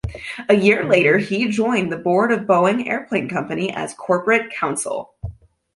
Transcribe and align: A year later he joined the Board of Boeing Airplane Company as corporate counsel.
A 0.49 0.55
year 0.55 0.83
later 0.83 1.19
he 1.19 1.47
joined 1.47 1.91
the 1.91 1.95
Board 1.95 2.31
of 2.31 2.47
Boeing 2.47 2.87
Airplane 2.89 3.29
Company 3.29 3.71
as 3.71 3.93
corporate 3.93 4.49
counsel. 4.51 5.13